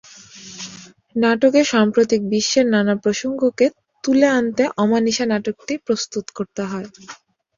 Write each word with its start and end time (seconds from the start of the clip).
নাটকে 1.15 1.61
সাম্প্রতিক 1.71 2.21
বিশ্বের 2.31 2.65
নানা 2.69 2.95
প্রসঙ্গকে 3.03 3.65
তুলে 4.03 4.27
আনতে 4.35 4.63
অমানিশা 4.77 5.25
নাটকটি 5.27 5.73
প্রস্তুত 5.85 6.25
করতে 6.37 6.61
হয়। 6.65 6.87